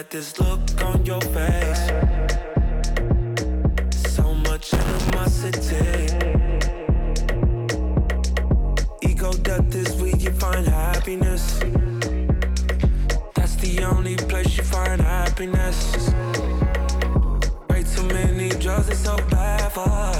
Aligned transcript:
Had 0.00 0.08
this 0.08 0.40
look 0.40 0.60
on 0.82 1.04
your 1.04 1.20
face. 1.20 1.86
So 4.14 4.32
much 4.48 4.72
animosity. 4.72 6.06
Ego 9.02 9.30
death 9.42 9.74
is 9.74 9.92
where 10.00 10.16
you 10.16 10.30
find 10.30 10.66
happiness. 10.66 11.58
That's 13.34 13.56
the 13.56 13.84
only 13.92 14.16
place 14.16 14.56
you 14.56 14.64
find 14.64 15.02
happiness. 15.02 15.92
Way 17.68 17.82
too 17.82 18.04
many 18.04 18.48
drugs, 18.58 18.88
it's 18.88 19.00
so 19.00 19.18
bad 19.28 19.70
for 19.70 19.80
us. 19.80 20.19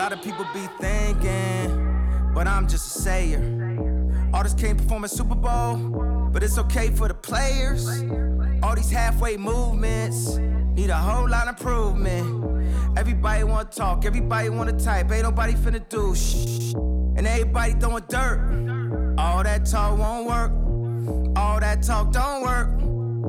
Lot 0.00 0.14
of 0.14 0.22
people 0.22 0.46
be 0.54 0.66
thinking, 0.80 2.32
but 2.32 2.46
I'm 2.46 2.66
just 2.66 2.96
a 2.96 3.00
sayer. 3.02 3.38
Artists 4.32 4.58
can't 4.58 4.78
perform 4.78 5.04
at 5.04 5.10
Super 5.10 5.34
Bowl, 5.34 5.76
but 6.32 6.42
it's 6.42 6.56
okay 6.56 6.88
for 6.88 7.06
the 7.06 7.12
players. 7.12 7.86
All 8.62 8.74
these 8.74 8.90
halfway 8.90 9.36
movements 9.36 10.38
need 10.72 10.88
a 10.88 10.96
whole 10.96 11.28
lot 11.28 11.48
of 11.48 11.58
improvement. 11.58 12.98
Everybody 12.98 13.44
wanna 13.44 13.68
talk, 13.68 14.06
everybody 14.06 14.48
wanna 14.48 14.72
type, 14.80 15.12
ain't 15.12 15.24
nobody 15.24 15.52
finna 15.52 15.86
do 15.86 16.14
shh. 16.14 16.72
And 17.18 17.26
everybody 17.26 17.74
throwing 17.74 18.04
dirt. 18.08 19.16
All 19.18 19.42
that 19.42 19.66
talk 19.66 19.98
won't 19.98 20.26
work. 20.26 21.36
All 21.36 21.60
that 21.60 21.82
talk 21.82 22.10
don't 22.10 22.42
work. 22.42 22.68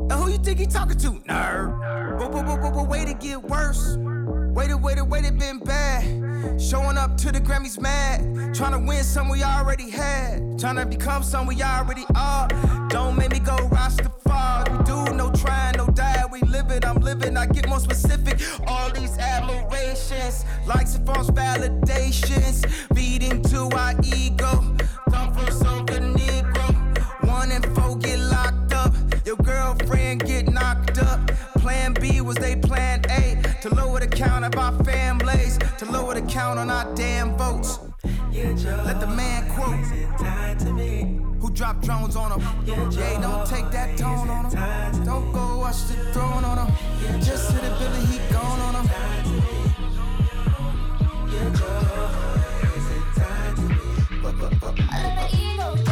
And 0.10 0.14
who 0.14 0.32
you 0.32 0.38
think 0.38 0.58
he 0.60 0.68
talking 0.68 0.98
to? 1.00 1.12
Nerd. 1.28 2.18
But, 2.18 2.32
but, 2.32 2.46
but, 2.46 2.62
but, 2.62 2.74
but 2.74 2.88
wait 2.88 3.10
to 3.10 3.14
get 3.14 3.44
worse. 3.44 3.98
Waited, 3.98 4.82
waited, 4.82 5.04
waited, 5.04 5.38
been 5.38 5.60
bad. 5.60 6.21
Showing 6.60 6.98
up 6.98 7.18
to 7.18 7.32
the 7.32 7.40
Grammys 7.40 7.80
mad. 7.80 8.56
Trying 8.56 8.74
to 8.74 8.80
win 8.80 9.04
some 9.04 9.30
we 9.30 9.44
already 9.44 9.90
had. 9.90 10.60
Trying 10.60 10.78
to 10.78 10.86
become 10.86 11.24
some 11.24 11.48
we 11.48 11.62
already 11.62 12.06
are. 12.16 12.48
Don't 12.90 13.18
make 13.18 13.32
me 13.32 13.40
go 13.40 13.56
Rastafari. 13.70 14.78
We 14.78 14.84
do 14.84 15.14
no 15.16 15.32
trying, 15.32 15.78
no 15.78 15.88
die. 15.88 16.24
We 16.32 16.42
live 16.42 16.72
it, 16.72 16.86
I'm 16.86 16.98
living. 16.98 17.38
I 17.38 17.46
get 17.46 17.68
more 17.68 17.80
specific. 17.80 18.40
All 18.68 18.90
these 18.92 19.18
admirations, 19.18 20.46
likes 20.66 20.96
and 20.96 21.06
false 21.06 21.30
validations. 21.30 22.66
Feeding 22.96 23.42
to 23.44 23.70
our 23.76 23.94
ego. 24.04 24.76
Come 25.10 25.34
from 25.34 25.52
some 25.52 25.86
good 25.86 26.04
Negro. 26.04 27.28
One 27.28 27.52
and 27.52 27.66
four 27.76 27.98
get 27.98 28.20
locked 28.20 28.51
count 36.32 36.58
on 36.58 36.70
our 36.70 36.96
damn 36.96 37.38
votes. 37.38 37.80
Let 38.86 39.02
the 39.02 39.08
man 39.08 39.50
quote 39.54 39.76
who 41.42 41.50
dropped 41.52 41.82
drones 41.84 42.16
on 42.16 42.40
him. 42.40 42.42
Yeah, 42.66 43.20
don't 43.20 43.46
take 43.46 43.70
that 43.72 43.98
tone 43.98 44.30
on 44.30 44.46
him. 44.46 45.04
Don't 45.04 45.32
go 45.34 45.58
watch 45.60 45.84
the 45.88 45.96
throne 46.14 46.46
on 46.46 46.66
him. 46.66 47.22
Just 47.22 47.52
hit 47.52 47.64
a 47.64 47.76
Billy, 47.78 48.06
he 48.06 48.18
gone 48.32 48.60
on 48.62 48.76
him. 48.76 48.90
I 54.94 55.04
let 55.04 55.16
my 55.16 55.28
ego 55.34 55.91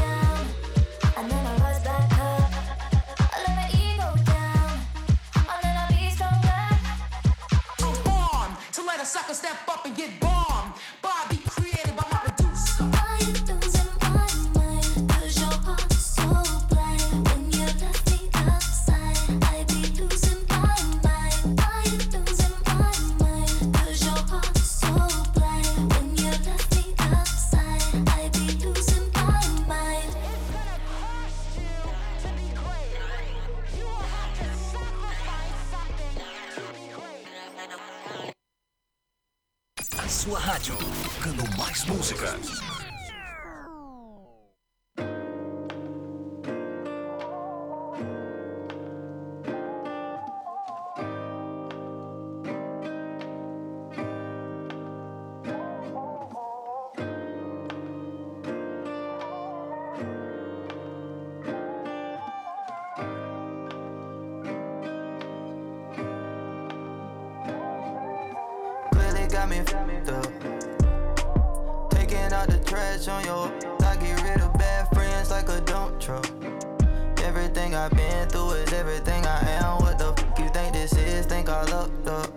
Everything 77.69 77.85
I've 77.85 78.09
been 78.09 78.29
through 78.29 78.51
is 78.51 78.73
everything 78.73 79.25
I 79.27 79.47
am. 79.61 79.77
What 79.83 79.99
the 79.99 80.11
f 80.17 80.39
you 80.39 80.49
think 80.49 80.73
this 80.73 80.91
is? 80.93 81.27
Think 81.27 81.49
I 81.49 81.61
lucked 81.65 82.07
up. 82.07 82.31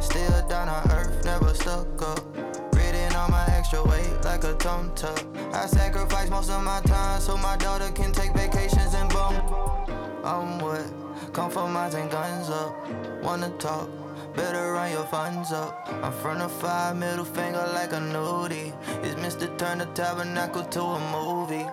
Still 0.00 0.46
down 0.46 0.68
on 0.68 0.88
earth, 0.92 1.24
never 1.24 1.52
stuck 1.52 2.00
up. 2.00 2.20
Ridden 2.72 3.12
on 3.16 3.32
my 3.32 3.44
extra 3.56 3.82
weight 3.82 4.14
like 4.22 4.44
a 4.44 4.54
tum 4.54 4.92
tuck. 4.94 5.24
I 5.52 5.66
sacrifice 5.66 6.30
most 6.30 6.48
of 6.48 6.62
my 6.62 6.80
time 6.82 7.20
so 7.20 7.36
my 7.36 7.56
daughter 7.56 7.90
can 7.90 8.12
take 8.12 8.32
vacations 8.34 8.94
and 8.94 9.08
boom. 9.10 9.34
I'm 10.22 10.60
what? 10.60 10.86
And 11.94 12.10
guns 12.10 12.48
up. 12.48 12.72
Wanna 13.20 13.50
talk? 13.58 13.88
Better 14.36 14.74
run 14.74 14.92
your 14.92 15.06
funds 15.06 15.50
up. 15.50 15.88
I'm 16.04 16.12
from 16.12 16.38
the 16.38 16.48
five, 16.48 16.96
middle 16.96 17.24
finger 17.24 17.64
like 17.74 17.92
a 17.92 18.00
nudie. 18.14 18.72
It's 19.02 19.16
Mr. 19.24 19.46
Turn 19.58 19.78
the 19.78 19.86
tabernacle 19.86 20.62
to 20.62 20.82
a 20.82 21.00
movie. 21.10 21.66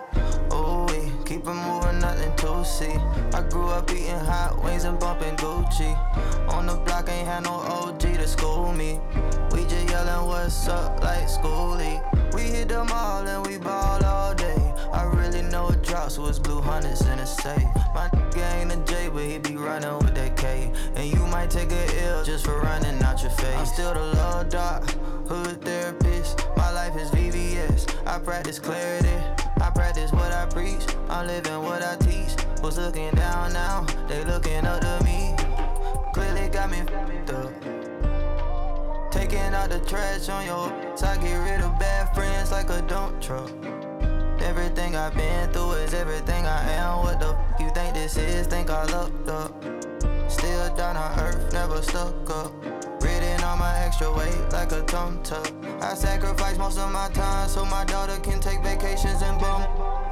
Keep 1.40 1.48
it 1.48 1.54
moving, 1.54 1.98
nothing 2.00 2.36
to 2.36 2.64
see. 2.66 2.92
I 3.32 3.40
grew 3.48 3.68
up 3.68 3.90
eating 3.90 4.10
hot 4.10 4.62
wings 4.62 4.84
and 4.84 5.00
bumping 5.00 5.36
Gucci. 5.36 5.96
On 6.50 6.66
the 6.66 6.74
block, 6.74 7.08
ain't 7.08 7.26
had 7.26 7.44
no 7.44 7.54
OG 7.54 8.00
to 8.00 8.28
school 8.28 8.74
me. 8.74 9.00
We 9.50 9.62
just 9.62 9.88
yelling 9.88 10.26
what's 10.26 10.68
up 10.68 11.02
like 11.02 11.28
schoolie. 11.28 11.98
We 12.34 12.42
hit 12.42 12.68
them 12.68 12.88
all 12.92 13.26
and 13.26 13.46
we 13.46 13.56
ball 13.56 14.04
all 14.04 14.34
day. 14.34 14.74
I 14.92 15.04
really 15.04 15.40
know 15.40 15.68
a 15.68 15.76
drop, 15.76 16.10
so 16.10 16.26
it's 16.26 16.38
blue 16.38 16.60
hundreds 16.60 17.00
in 17.06 17.18
a 17.18 17.26
safe. 17.26 17.64
My 17.94 18.10
nigga 18.12 18.60
ain't 18.60 18.72
a 18.72 18.92
J, 18.92 19.08
but 19.08 19.24
he 19.24 19.38
be 19.38 19.56
running 19.56 19.96
with 19.96 20.14
that 20.16 20.36
K. 20.36 20.70
And 20.94 21.10
you 21.10 21.24
might 21.28 21.48
take 21.48 21.72
a 21.72 22.02
L 22.02 22.22
just 22.22 22.44
for 22.44 22.60
running 22.60 23.02
out 23.02 23.22
your 23.22 23.30
face. 23.30 23.56
I'm 23.56 23.64
still 23.64 23.94
the 23.94 24.00
love 24.00 24.50
doc, 24.50 24.90
hood 25.26 25.62
therapist. 25.62 26.44
My 26.58 26.70
life 26.70 26.96
is 26.98 27.10
VVS. 27.12 28.06
I 28.06 28.18
practice 28.18 28.58
clarity. 28.58 29.19
I'm 31.20 31.26
living 31.26 31.60
what 31.60 31.82
I 31.82 31.96
teach. 31.96 32.34
Was 32.62 32.78
looking 32.78 33.10
down 33.10 33.52
now, 33.52 33.84
they 34.08 34.24
looking 34.24 34.64
up 34.64 34.80
to 34.80 35.04
me. 35.04 35.34
Clearly 36.14 36.48
got 36.48 36.70
me 36.70 36.78
f***ed 36.78 37.30
up. 37.30 39.12
Taking 39.12 39.52
out 39.52 39.68
the 39.68 39.80
trash 39.80 40.30
on 40.30 40.46
your 40.46 40.72
so 40.96 41.06
I 41.08 41.18
get 41.18 41.36
rid 41.36 41.60
of 41.60 41.78
bad 41.78 42.14
friends 42.14 42.50
like 42.50 42.70
a 42.70 42.80
dump 42.88 43.20
truck. 43.20 43.50
Everything 44.40 44.96
I've 44.96 45.14
been 45.14 45.52
through 45.52 45.72
is 45.72 45.92
everything 45.92 46.46
I 46.46 46.72
am. 46.72 47.00
What 47.00 47.20
the 47.20 47.36
f 47.36 47.60
you 47.60 47.70
think 47.74 47.92
this 47.92 48.16
is? 48.16 48.46
Think 48.46 48.70
I 48.70 48.86
lucked 48.86 49.28
up. 49.28 49.52
Still 50.30 50.74
down 50.74 50.96
on 50.96 51.20
earth, 51.20 51.52
never 51.52 51.82
stuck 51.82 52.30
up. 52.30 52.50
My 53.60 53.78
extra 53.80 54.10
weight 54.10 54.40
like 54.52 54.72
a 54.72 54.80
tum 54.84 55.22
tuck. 55.22 55.52
I 55.82 55.92
sacrifice 55.92 56.56
most 56.56 56.78
of 56.78 56.90
my 56.90 57.10
time 57.10 57.46
so 57.46 57.62
my 57.66 57.84
daughter 57.84 58.18
can 58.20 58.40
take 58.40 58.62
vacations 58.62 59.20
and 59.20 59.38
boom. 59.38 59.62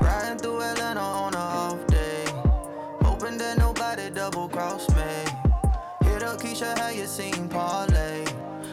Riding 0.03 0.39
through 0.39 0.61
Atlanta 0.61 1.01
on 1.01 1.33
a 1.33 1.39
off 1.39 1.87
day. 1.87 2.27
Hoping 3.01 3.39
that 3.39 3.57
nobody 3.57 4.11
double 4.11 4.51
cross 4.51 4.87
me. 4.91 5.25
Hit 6.05 6.23
up 6.23 6.39
Keisha, 6.43 6.79
how 6.79 6.91
you 6.91 7.07
seen 7.07 7.49
Parlay? 7.49 8.27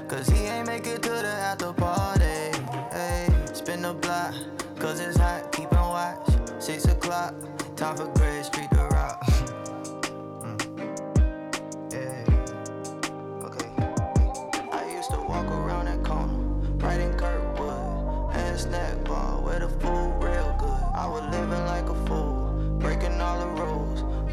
Cause 0.10 0.27
he 0.27 0.44
ain't 0.44 0.68
make 0.68 0.86
it 0.88 1.01
to 1.04 1.10
the 1.10 1.36
after 1.50 1.72
party. 1.72 2.51
Hey, 2.92 3.30
spin 3.54 3.81
the 3.81 3.94
block, 3.94 4.36
cause 4.77 5.00
it's 5.00 5.16
hot, 5.16 5.54
keep 5.54 5.72
on 5.72 5.89
watch. 5.92 6.27
Six 6.60 6.83
o'clock, 6.83 7.33
time 7.77 7.95
for 7.95 8.07
Gray 8.07 8.44
Street 8.44 8.75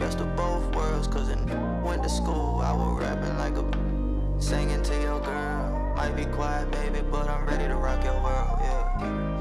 Best 0.03 0.19
of 0.19 0.35
both 0.35 0.75
worlds, 0.75 1.07
cause 1.07 1.29
it 1.29 1.39
went 1.85 2.03
to 2.03 2.09
school. 2.09 2.59
I 2.61 2.73
was 2.73 3.01
rapping 3.01 3.39
like 3.39 3.55
a 3.55 4.43
singing 4.43 4.83
to 4.83 4.95
your 5.01 5.21
girl. 5.21 5.95
Might 5.95 6.17
be 6.17 6.25
quiet, 6.25 6.73
baby, 6.73 7.03
but 7.09 7.31
I'm 7.31 7.47
ready 7.47 7.69
to 7.69 7.77
rock 7.77 8.03
your 8.03 8.21
world. 8.21 8.59
Yeah. 8.63 9.32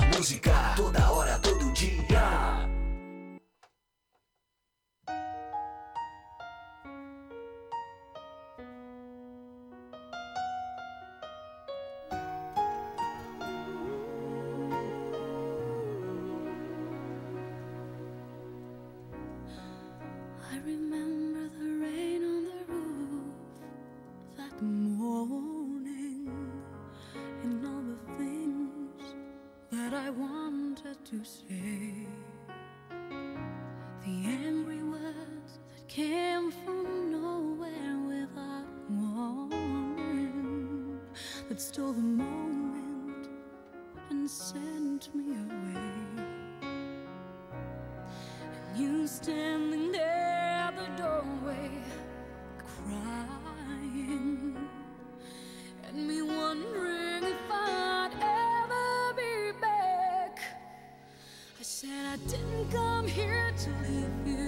Música, 0.00 0.74
toda 0.76 1.10
hora, 1.10 1.15
came 35.96 36.50
from 36.50 37.10
nowhere 37.10 37.96
without 38.06 38.66
warning 38.90 40.44
that 41.48 41.58
stole 41.58 41.94
the 41.94 42.00
moment 42.02 43.28
and 44.10 44.28
sent 44.28 45.08
me 45.14 45.32
away. 45.48 46.20
You 48.76 49.06
standing 49.06 49.90
there 49.90 50.68
at 50.68 50.76
the 50.76 51.02
doorway, 51.02 51.70
crying, 52.58 54.54
and 55.88 56.06
me 56.06 56.20
wondering 56.20 57.24
if 57.24 57.50
I'd 57.50 58.12
ever 58.20 59.14
be 59.16 59.58
back. 59.62 60.40
I 61.58 61.62
said 61.62 62.04
I 62.04 62.16
didn't 62.28 62.70
come 62.70 63.08
here 63.08 63.54
to 63.56 63.70
leave 63.88 64.26
you. 64.26 64.45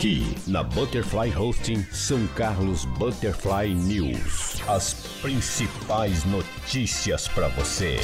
Aqui 0.00 0.22
na 0.46 0.62
Butterfly 0.62 1.36
Hosting 1.36 1.82
São 1.92 2.26
Carlos 2.28 2.86
Butterfly 2.86 3.74
News. 3.74 4.58
As 4.66 4.94
principais 5.20 6.24
notícias 6.24 7.28
para 7.28 7.48
você. 7.48 7.98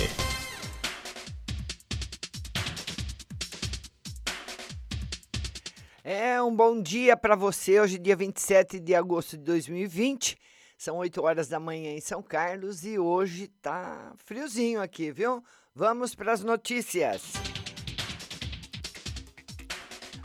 É 6.05 6.43
um 6.43 6.55
bom 6.55 6.83
dia 6.83 7.17
para 7.17 7.35
você. 7.35 7.81
Hoje, 7.81 7.97
dia 7.97 8.15
27 8.15 8.79
de 8.79 8.95
agosto 8.95 9.39
de 9.39 9.45
2020. 9.45 10.37
São 10.77 10.99
8 10.99 11.23
horas 11.23 11.49
da 11.49 11.59
manhã 11.59 11.93
em 11.93 12.01
São 12.03 12.23
Carlos 12.23 12.85
e 12.85 12.99
hoje 12.99 13.49
tá 13.63 14.13
friozinho 14.19 14.83
aqui, 14.83 15.11
viu? 15.11 15.43
Vamos 15.75 16.15
para 16.15 16.35
as 16.35 16.45
notícias. 16.45 17.56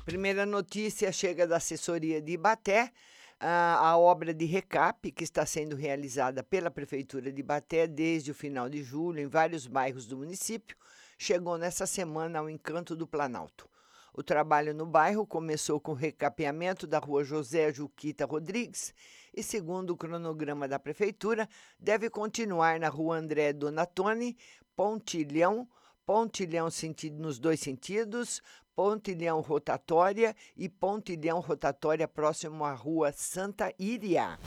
Primeira 0.06 0.48
notícia 0.48 1.12
chega 1.12 1.46
da 1.46 1.58
assessoria 1.58 2.20
de 2.20 2.32
Ibaté. 2.32 2.92
a, 3.40 3.96
obra 3.98 4.34
de 4.34 4.46
recap, 4.46 5.12
que 5.12 5.24
está 5.24 5.46
sendo 5.46 5.76
realizada 5.76 6.44
pela 6.44 6.72
Prefeitura 6.72 7.32
de 7.32 7.44
Baté 7.44 7.86
desde 7.88 8.32
o 8.32 8.36
final 8.36 8.68
de 8.68 8.82
julho 8.84 9.20
em 9.20 9.28
vários 9.28 9.68
bairros 9.68 10.08
do 10.08 10.18
município, 10.18 10.76
chegou 11.18 11.58
nessa 11.58 11.86
semana 11.86 12.40
ao 12.40 12.50
Encanto 12.50 12.96
do 12.96 13.06
Planalto. 13.06 13.70
O 14.12 14.24
trabalho 14.24 14.74
no 14.74 14.86
bairro 14.88 15.26
começou 15.26 15.80
com 15.80 15.92
o 15.92 15.96
recapeamento 15.96 16.88
da 16.88 16.98
rua 16.98 17.24
José 17.24 17.72
Juquita 17.72 18.26
Rodrigues 18.26 18.94
e, 19.34 19.44
segundo 19.44 19.92
o 19.92 19.98
cronograma 19.98 20.68
da 20.68 20.80
Prefeitura, 20.80 21.48
deve 21.80 22.10
continuar 22.10 22.80
na 22.80 22.90
rua 22.90 23.18
André 23.18 23.54
Donatoni, 23.54 24.36
Pontilhão, 24.76 25.68
Pontilhão 26.06 26.70
sentido 26.70 27.22
nos 27.22 27.40
dois 27.40 27.60
sentidos, 27.60 28.42
Pontilhão 28.76 29.42
rotatória 29.42 30.36
e 30.56 30.68
Pontilhão 30.68 31.40
rotatória 31.40 32.08
próximo 32.08 32.64
à 32.64 32.74
rua 32.74 33.12
Santa 33.12 33.74
Iria. 33.78 34.38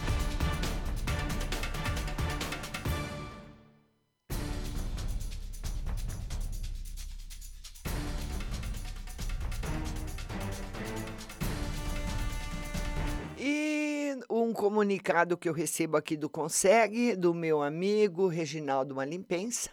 Um 14.31 14.53
comunicado 14.53 15.37
que 15.37 15.49
eu 15.49 15.53
recebo 15.53 15.97
aqui 15.97 16.17
do 16.17 16.29
Consegue, 16.29 17.15
do 17.15 17.33
meu 17.33 17.63
amigo 17.63 18.27
Reginaldo 18.27 18.95
Malimpensa. 18.95 19.71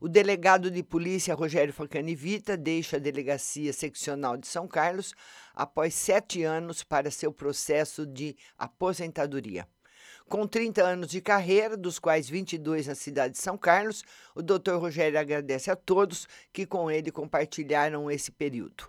O 0.00 0.08
delegado 0.08 0.70
de 0.70 0.80
polícia 0.80 1.34
Rogério 1.34 1.74
Facanivita 1.74 2.56
deixa 2.56 2.96
a 2.96 3.00
delegacia 3.00 3.72
seccional 3.72 4.36
de 4.36 4.46
São 4.46 4.68
Carlos 4.68 5.12
após 5.52 5.92
sete 5.92 6.44
anos 6.44 6.84
para 6.84 7.10
seu 7.10 7.32
processo 7.32 8.06
de 8.06 8.36
aposentadoria. 8.56 9.66
Com 10.28 10.46
30 10.46 10.84
anos 10.84 11.08
de 11.08 11.20
carreira, 11.20 11.76
dos 11.76 11.98
quais 11.98 12.28
22 12.28 12.86
na 12.86 12.94
cidade 12.94 13.34
de 13.34 13.40
São 13.40 13.58
Carlos, 13.58 14.04
o 14.36 14.42
doutor 14.42 14.80
Rogério 14.80 15.18
agradece 15.18 15.68
a 15.68 15.74
todos 15.74 16.28
que 16.52 16.64
com 16.64 16.88
ele 16.88 17.10
compartilharam 17.10 18.08
esse 18.08 18.30
período 18.30 18.88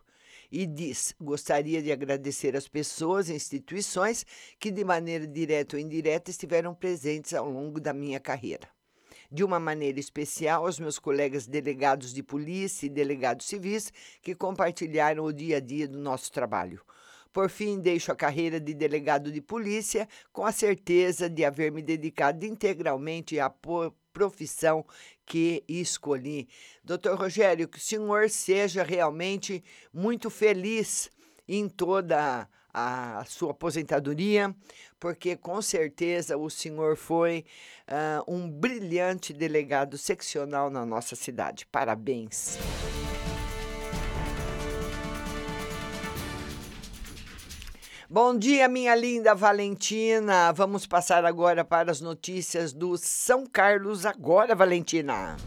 e 0.51 0.67
diz: 0.67 1.15
gostaria 1.19 1.81
de 1.81 1.91
agradecer 1.91 2.55
às 2.55 2.67
pessoas 2.67 3.29
e 3.29 3.33
instituições 3.33 4.25
que, 4.59 4.69
de 4.69 4.83
maneira 4.83 5.25
direta 5.25 5.75
ou 5.75 5.81
indireta, 5.81 6.29
estiveram 6.29 6.75
presentes 6.75 7.33
ao 7.33 7.49
longo 7.49 7.79
da 7.79 7.93
minha 7.93 8.19
carreira. 8.19 8.69
De 9.31 9.43
uma 9.43 9.59
maneira 9.59 9.99
especial, 9.99 10.65
aos 10.65 10.79
meus 10.79 10.97
colegas 10.97 11.45
delegados 11.45 12.13
de 12.13 12.23
polícia 12.23 12.87
e 12.87 12.89
delegados 12.89 13.45
civis 13.45 13.93
que 14.21 14.33
compartilharam 14.33 15.23
o 15.23 15.31
dia 15.31 15.57
a 15.57 15.59
dia 15.59 15.87
do 15.87 15.99
nosso 15.99 16.31
trabalho. 16.31 16.81
Por 17.31 17.47
fim, 17.47 17.79
deixo 17.79 18.11
a 18.11 18.15
carreira 18.15 18.59
de 18.59 18.73
delegado 18.73 19.31
de 19.31 19.39
polícia 19.39 20.09
com 20.33 20.43
a 20.43 20.51
certeza 20.51 21.29
de 21.29 21.45
haver 21.45 21.71
me 21.71 21.83
dedicado 21.83 22.43
integralmente 22.43 23.39
à 23.39 23.53
profissão 24.11 24.83
que 25.27 25.63
escolhi. 25.67 26.49
Doutor 26.83 27.15
Rogério, 27.15 27.67
que 27.67 27.77
o 27.77 27.81
senhor 27.81 28.31
seja 28.31 28.81
realmente 28.81 29.63
muito 29.93 30.31
feliz 30.31 31.11
em 31.47 31.69
toda 31.69 32.41
a 32.41 32.47
sua 33.27 33.51
aposentadoria, 33.51 34.55
porque 34.99 35.35
com 35.35 35.61
certeza 35.61 36.37
o 36.37 36.49
senhor 36.49 36.95
foi 36.95 37.45
uh, 37.87 38.33
um 38.33 38.49
brilhante 38.49 39.33
delegado 39.33 39.97
seccional 39.97 40.69
na 40.69 40.85
nossa 40.85 41.15
cidade. 41.15 41.65
Parabéns. 41.65 42.57
Bom 48.11 48.35
dia, 48.35 48.67
minha 48.67 48.95
linda 48.95 49.35
Valentina. 49.35 50.51
Vamos 50.51 50.87
passar 50.87 51.23
agora 51.25 51.63
para 51.63 51.91
as 51.91 52.01
notícias 52.01 52.73
do 52.73 52.97
São 52.97 53.45
Carlos 53.45 54.03
agora, 54.03 54.55
Valentina. 54.55 55.37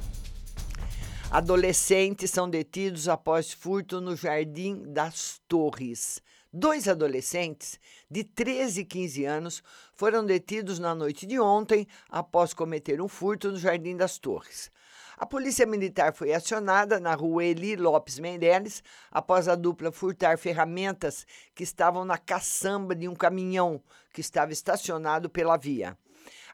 Adolescentes 1.28 2.30
são 2.30 2.48
detidos 2.48 3.08
após 3.08 3.52
furto 3.52 4.00
no 4.00 4.14
Jardim 4.14 4.84
das 4.92 5.40
Torres. 5.48 6.22
Dois 6.54 6.86
adolescentes 6.86 7.80
de 8.10 8.22
13 8.22 8.82
e 8.82 8.84
15 8.84 9.24
anos 9.24 9.62
foram 9.94 10.22
detidos 10.22 10.78
na 10.78 10.94
noite 10.94 11.24
de 11.24 11.40
ontem 11.40 11.88
após 12.10 12.52
cometer 12.52 13.00
um 13.00 13.08
furto 13.08 13.50
no 13.50 13.56
Jardim 13.56 13.96
das 13.96 14.18
Torres. 14.18 14.70
A 15.16 15.24
polícia 15.24 15.64
militar 15.64 16.12
foi 16.12 16.34
acionada 16.34 17.00
na 17.00 17.14
rua 17.14 17.42
Eli 17.42 17.74
Lopes 17.74 18.18
Meireles 18.18 18.84
após 19.10 19.48
a 19.48 19.54
dupla 19.54 19.90
furtar 19.90 20.36
ferramentas 20.36 21.26
que 21.54 21.62
estavam 21.62 22.04
na 22.04 22.18
caçamba 22.18 22.94
de 22.94 23.08
um 23.08 23.14
caminhão 23.14 23.82
que 24.12 24.20
estava 24.20 24.52
estacionado 24.52 25.30
pela 25.30 25.56
via. 25.56 25.96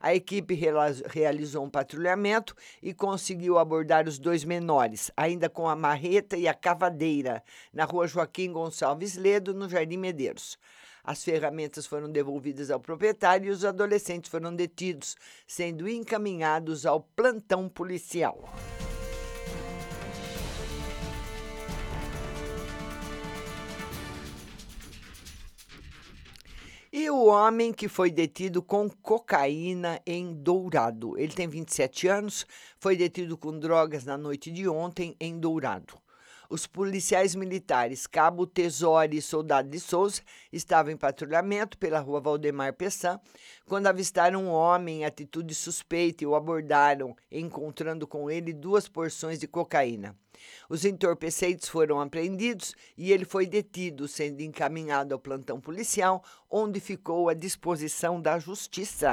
A 0.00 0.14
equipe 0.14 0.54
realizou 0.54 1.64
um 1.64 1.70
patrulhamento 1.70 2.54
e 2.82 2.94
conseguiu 2.94 3.58
abordar 3.58 4.06
os 4.06 4.18
dois 4.18 4.44
menores, 4.44 5.10
ainda 5.16 5.48
com 5.48 5.68
a 5.68 5.74
marreta 5.74 6.36
e 6.36 6.46
a 6.46 6.54
cavadeira, 6.54 7.42
na 7.72 7.84
rua 7.84 8.06
Joaquim 8.06 8.52
Gonçalves 8.52 9.16
Ledo, 9.16 9.52
no 9.52 9.68
Jardim 9.68 9.96
Medeiros. 9.96 10.58
As 11.02 11.24
ferramentas 11.24 11.86
foram 11.86 12.10
devolvidas 12.10 12.70
ao 12.70 12.78
proprietário 12.78 13.48
e 13.48 13.50
os 13.50 13.64
adolescentes 13.64 14.30
foram 14.30 14.54
detidos, 14.54 15.16
sendo 15.46 15.88
encaminhados 15.88 16.84
ao 16.84 17.00
plantão 17.00 17.68
policial. 17.68 18.52
E 27.00 27.08
o 27.10 27.26
homem 27.26 27.72
que 27.72 27.86
foi 27.86 28.10
detido 28.10 28.60
com 28.60 28.90
cocaína 28.90 30.00
em 30.04 30.34
Dourado. 30.34 31.16
Ele 31.16 31.32
tem 31.32 31.46
27 31.46 32.08
anos, 32.08 32.44
foi 32.76 32.96
detido 32.96 33.38
com 33.38 33.56
drogas 33.56 34.04
na 34.04 34.18
noite 34.18 34.50
de 34.50 34.68
ontem 34.68 35.14
em 35.20 35.38
Dourado. 35.38 35.94
Os 36.50 36.66
policiais 36.66 37.34
militares 37.34 38.06
Cabo 38.06 38.46
Tesori 38.46 39.18
e 39.18 39.22
Soldado 39.22 39.68
de 39.68 39.78
Souza 39.78 40.22
estavam 40.50 40.90
em 40.90 40.96
patrulhamento 40.96 41.76
pela 41.76 42.00
rua 42.00 42.22
Valdemar 42.22 42.72
Pessan 42.72 43.20
quando 43.66 43.86
avistaram 43.86 44.44
um 44.44 44.48
homem 44.48 45.00
em 45.00 45.04
atitude 45.04 45.54
suspeita 45.54 46.24
e 46.24 46.26
o 46.26 46.34
abordaram, 46.34 47.14
encontrando 47.30 48.06
com 48.06 48.30
ele 48.30 48.54
duas 48.54 48.88
porções 48.88 49.38
de 49.38 49.46
cocaína. 49.46 50.16
Os 50.70 50.86
entorpecentes 50.86 51.68
foram 51.68 52.00
apreendidos 52.00 52.74
e 52.96 53.12
ele 53.12 53.26
foi 53.26 53.46
detido, 53.46 54.08
sendo 54.08 54.40
encaminhado 54.40 55.12
ao 55.12 55.20
plantão 55.20 55.60
policial, 55.60 56.24
onde 56.50 56.80
ficou 56.80 57.28
à 57.28 57.34
disposição 57.34 58.22
da 58.22 58.38
justiça. 58.38 59.10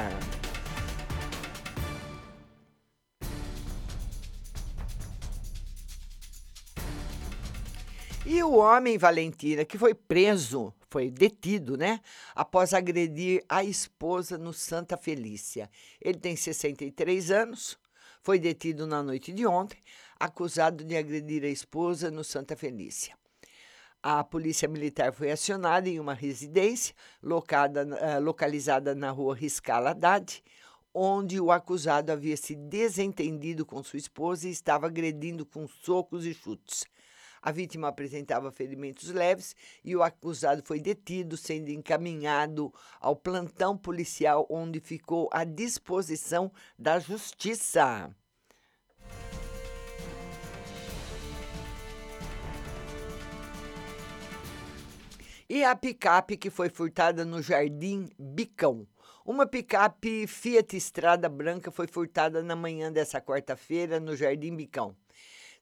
E 8.35 8.43
o 8.43 8.55
homem 8.55 8.97
Valentina, 8.97 9.63
que 9.63 9.77
foi 9.77 9.93
preso, 9.93 10.73
foi 10.89 11.09
detido, 11.09 11.77
né? 11.77 12.01
Após 12.35 12.73
agredir 12.73 13.41
a 13.47 13.63
esposa 13.63 14.37
no 14.37 14.51
Santa 14.51 14.97
Felícia. 14.97 15.69
Ele 16.01 16.17
tem 16.17 16.35
63 16.35 17.31
anos, 17.31 17.79
foi 18.21 18.37
detido 18.37 18.85
na 18.85 19.01
noite 19.01 19.31
de 19.31 19.47
ontem, 19.47 19.79
acusado 20.19 20.83
de 20.83 20.97
agredir 20.97 21.45
a 21.45 21.47
esposa 21.47 22.11
no 22.11 22.25
Santa 22.25 22.57
Felícia. 22.57 23.17
A 24.03 24.21
polícia 24.21 24.67
militar 24.67 25.13
foi 25.13 25.31
acionada 25.31 25.87
em 25.87 25.97
uma 25.97 26.13
residência 26.13 26.93
locada, 27.23 27.85
uh, 27.85 28.21
localizada 28.21 28.93
na 28.93 29.11
rua 29.11 29.33
Riscala 29.33 29.91
Haddad, 29.91 30.43
onde 30.93 31.39
o 31.39 31.53
acusado 31.53 32.11
havia 32.11 32.35
se 32.35 32.53
desentendido 32.53 33.65
com 33.65 33.81
sua 33.81 33.97
esposa 33.97 34.49
e 34.49 34.51
estava 34.51 34.87
agredindo 34.87 35.45
com 35.45 35.65
socos 35.69 36.25
e 36.25 36.33
chutes. 36.33 36.83
A 37.45 37.51
vítima 37.51 37.89
apresentava 37.89 38.51
ferimentos 38.51 39.11
leves 39.11 39.55
e 39.83 39.95
o 39.95 40.01
acusado 40.01 40.63
foi 40.65 40.79
detido, 40.79 41.37
sendo 41.37 41.69
encaminhado 41.69 42.73
ao 42.99 43.15
plantão 43.15 43.77
policial, 43.77 44.47
onde 44.49 44.79
ficou 44.79 45.29
à 45.31 45.43
disposição 45.43 46.51
da 46.75 46.97
justiça. 46.97 48.09
E 55.47 55.63
a 55.63 55.75
picape 55.75 56.37
que 56.37 56.49
foi 56.49 56.69
furtada 56.69 57.23
no 57.23 57.43
Jardim 57.43 58.09
Bicão. 58.17 58.87
Uma 59.23 59.45
picape 59.45 60.25
Fiat 60.25 60.75
Estrada 60.75 61.29
Branca 61.29 61.69
foi 61.69 61.85
furtada 61.85 62.41
na 62.41 62.55
manhã 62.55 62.91
dessa 62.91 63.21
quarta-feira 63.21 63.99
no 63.99 64.15
Jardim 64.15 64.55
Bicão. 64.55 64.95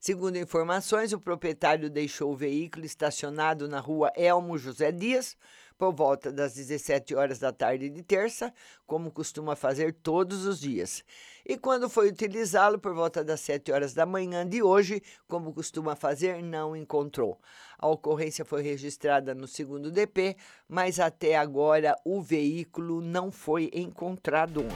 Segundo 0.06 0.36
informações, 0.36 1.14
o 1.14 1.18
proprietário 1.18 1.88
deixou 1.88 2.30
o 2.30 2.36
veículo 2.36 2.84
estacionado 2.84 3.66
na 3.66 3.80
rua 3.80 4.12
Elmo 4.14 4.58
José 4.58 4.92
Dias 4.92 5.34
por 5.78 5.94
volta 5.94 6.30
das 6.30 6.52
17 6.52 7.14
horas 7.14 7.38
da 7.38 7.50
tarde 7.50 7.88
de 7.88 8.02
terça, 8.02 8.52
como 8.86 9.10
costuma 9.10 9.56
fazer 9.56 9.94
todos 9.94 10.44
os 10.44 10.60
dias. 10.60 11.02
E 11.42 11.56
quando 11.56 11.88
foi 11.88 12.10
utilizá-lo 12.10 12.78
por 12.78 12.92
volta 12.92 13.24
das 13.24 13.40
7 13.40 13.72
horas 13.72 13.94
da 13.94 14.04
manhã 14.04 14.46
de 14.46 14.62
hoje, 14.62 15.02
como 15.26 15.54
costuma 15.54 15.96
fazer, 15.96 16.42
não 16.42 16.76
encontrou. 16.76 17.40
A 17.78 17.88
ocorrência 17.88 18.44
foi 18.44 18.60
registrada 18.60 19.34
no 19.34 19.48
segundo 19.48 19.90
DP, 19.90 20.36
mas 20.68 21.00
até 21.00 21.34
agora 21.34 21.96
o 22.04 22.20
veículo 22.20 23.00
não 23.00 23.32
foi 23.32 23.70
encontrado. 23.72 24.66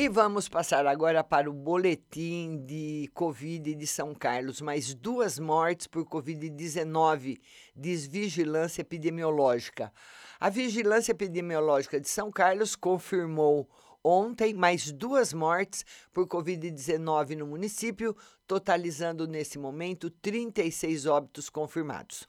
E 0.00 0.08
vamos 0.08 0.48
passar 0.48 0.86
agora 0.86 1.24
para 1.24 1.50
o 1.50 1.52
boletim 1.52 2.64
de 2.64 3.10
Covid 3.14 3.74
de 3.74 3.84
São 3.84 4.14
Carlos. 4.14 4.60
Mais 4.60 4.94
duas 4.94 5.40
mortes 5.40 5.88
por 5.88 6.04
Covid-19, 6.04 7.40
diz 7.74 8.06
Vigilância 8.06 8.80
Epidemiológica. 8.80 9.92
A 10.38 10.48
Vigilância 10.50 11.10
Epidemiológica 11.10 12.00
de 12.00 12.08
São 12.08 12.30
Carlos 12.30 12.76
confirmou 12.76 13.68
ontem 14.04 14.54
mais 14.54 14.92
duas 14.92 15.32
mortes 15.32 15.84
por 16.12 16.28
Covid-19 16.28 17.36
no 17.36 17.48
município, 17.48 18.16
totalizando 18.46 19.26
nesse 19.26 19.58
momento 19.58 20.08
36 20.08 21.06
óbitos 21.06 21.50
confirmados. 21.50 22.28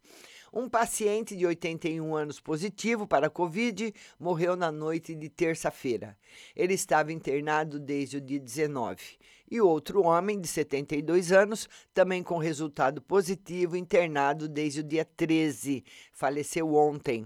Um 0.51 0.67
paciente 0.67 1.35
de 1.35 1.45
81 1.45 2.15
anos 2.15 2.39
positivo 2.39 3.05
para 3.05 3.27
a 3.27 3.29
Covid 3.29 3.93
morreu 4.19 4.55
na 4.55 4.71
noite 4.71 5.13
de 5.13 5.29
terça-feira. 5.29 6.17
Ele 6.55 6.73
estava 6.73 7.13
internado 7.13 7.79
desde 7.79 8.17
o 8.17 8.21
dia 8.21 8.39
19. 8.39 9.17
E 9.51 9.61
outro 9.61 10.03
homem 10.03 10.39
de 10.39 10.47
72 10.47 11.31
anos, 11.31 11.67
também 11.93 12.21
com 12.21 12.37
resultado 12.37 13.01
positivo, 13.01 13.75
internado 13.75 14.47
desde 14.47 14.81
o 14.81 14.83
dia 14.83 15.05
13. 15.05 15.83
Faleceu 16.11 16.73
ontem. 16.75 17.25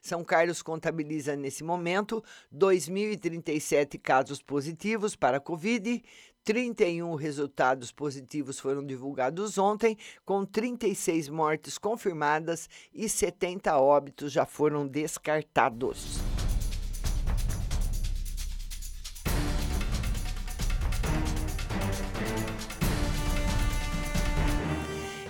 São 0.00 0.22
Carlos 0.22 0.62
contabiliza 0.62 1.34
nesse 1.36 1.64
momento 1.64 2.22
2.037 2.54 3.98
casos 3.98 4.42
positivos 4.42 5.16
para 5.16 5.38
a 5.38 5.40
Covid, 5.40 6.02
31 6.44 7.14
resultados 7.14 7.92
positivos 7.92 8.58
foram 8.58 8.84
divulgados 8.84 9.58
ontem, 9.58 9.96
com 10.24 10.44
36 10.44 11.28
mortes 11.28 11.78
confirmadas 11.78 12.68
e 12.92 13.08
70 13.08 13.78
óbitos 13.78 14.32
já 14.32 14.44
foram 14.44 14.86
descartados. 14.86 16.18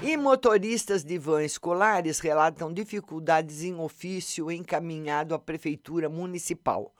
E 0.03 0.17
motoristas 0.17 1.05
de 1.05 1.19
vans 1.19 1.53
escolares 1.53 2.21
relatam 2.21 2.73
dificuldades 2.73 3.63
em 3.63 3.79
ofício 3.79 4.51
encaminhado 4.51 5.35
à 5.35 5.39
Prefeitura 5.39 6.09
Municipal. 6.09 6.93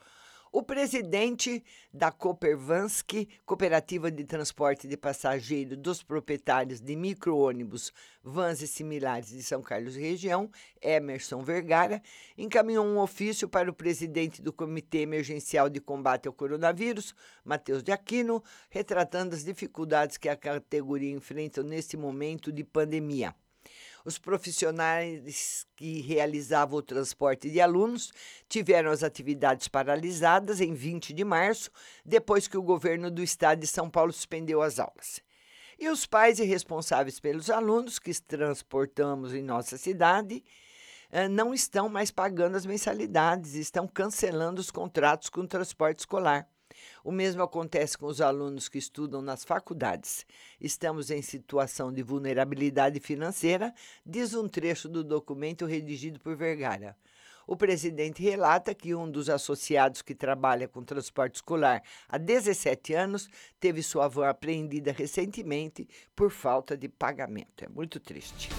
O 0.55 0.61
presidente 0.61 1.63
da 1.91 2.11
Coopervansky, 2.11 3.27
Cooperativa 3.43 4.11
de 4.11 4.23
Transporte 4.23 4.87
de 4.87 4.95
Passageiro 4.95 5.75
dos 5.75 6.03
proprietários 6.03 6.79
de 6.79 6.95
micro-ônibus, 6.95 7.91
vans 8.23 8.61
e 8.61 8.67
similares 8.67 9.29
de 9.29 9.41
São 9.41 9.63
Carlos 9.63 9.97
e 9.97 10.01
região, 10.01 10.51
Emerson 10.79 11.41
Vergara, 11.41 12.03
encaminhou 12.37 12.85
um 12.85 12.99
ofício 12.99 13.49
para 13.49 13.67
o 13.67 13.73
presidente 13.73 14.43
do 14.43 14.53
Comitê 14.53 14.99
Emergencial 14.99 15.71
de 15.71 15.81
Combate 15.81 16.27
ao 16.27 16.33
Coronavírus, 16.33 17.15
Matheus 17.43 17.81
de 17.81 17.91
Aquino, 17.91 18.43
retratando 18.69 19.33
as 19.33 19.43
dificuldades 19.43 20.17
que 20.17 20.29
a 20.29 20.37
categoria 20.37 21.15
enfrenta 21.15 21.63
neste 21.63 21.97
momento 21.97 22.51
de 22.51 22.63
pandemia. 22.63 23.33
Os 24.05 24.17
profissionais 24.17 25.65
que 25.77 26.01
realizavam 26.01 26.79
o 26.79 26.81
transporte 26.81 27.49
de 27.49 27.61
alunos 27.61 28.11
tiveram 28.49 28.91
as 28.91 29.01
atividades 29.01 29.69
paralisadas 29.69 30.59
em 30.59 30.73
20 30.73 31.13
de 31.13 31.23
março, 31.23 31.71
depois 32.05 32.45
que 32.47 32.57
o 32.57 32.61
governo 32.61 33.09
do 33.09 33.23
estado 33.23 33.59
de 33.59 33.67
São 33.67 33.89
Paulo 33.89 34.11
suspendeu 34.11 34.61
as 34.61 34.77
aulas. 34.77 35.21
E 35.79 35.87
os 35.87 36.05
pais 36.05 36.39
e 36.39 36.43
responsáveis 36.43 37.19
pelos 37.19 37.49
alunos 37.49 37.97
que 37.97 38.13
transportamos 38.21 39.33
em 39.33 39.41
nossa 39.41 39.77
cidade 39.77 40.43
eh, 41.09 41.29
não 41.29 41.53
estão 41.53 41.87
mais 41.87 42.11
pagando 42.11 42.57
as 42.57 42.65
mensalidades, 42.65 43.53
estão 43.53 43.87
cancelando 43.87 44.59
os 44.59 44.69
contratos 44.69 45.29
com 45.29 45.41
o 45.41 45.47
transporte 45.47 45.99
escolar. 45.99 46.47
O 47.03 47.11
mesmo 47.11 47.43
acontece 47.43 47.97
com 47.97 48.05
os 48.05 48.21
alunos 48.21 48.69
que 48.69 48.77
estudam 48.77 49.21
nas 49.21 49.43
faculdades. 49.43 50.25
Estamos 50.59 51.11
em 51.11 51.21
situação 51.21 51.91
de 51.91 52.01
vulnerabilidade 52.01 52.99
financeira, 53.01 53.73
diz 54.05 54.33
um 54.33 54.47
trecho 54.47 54.87
do 54.87 55.03
documento 55.03 55.65
redigido 55.65 56.17
por 56.19 56.35
Vergara. 56.37 56.95
O 57.45 57.57
presidente 57.57 58.23
relata 58.23 58.73
que 58.73 58.95
um 58.95 59.11
dos 59.11 59.29
associados 59.29 60.01
que 60.01 60.15
trabalha 60.15 60.65
com 60.65 60.81
transporte 60.81 61.35
escolar 61.35 61.83
há 62.07 62.17
17 62.17 62.93
anos 62.93 63.27
teve 63.59 63.83
sua 63.83 64.07
van 64.07 64.29
apreendida 64.29 64.93
recentemente 64.93 65.85
por 66.15 66.31
falta 66.31 66.77
de 66.77 66.87
pagamento. 66.87 67.65
É 67.65 67.67
muito 67.67 67.99
triste. 67.99 68.49